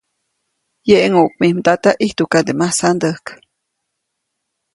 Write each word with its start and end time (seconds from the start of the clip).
‒Yeʼŋuʼk 0.89 1.33
mij 1.39 1.53
mdata, 1.57 1.91
ʼijtuʼkande 1.99 2.53
masandäjk-. 2.59 3.43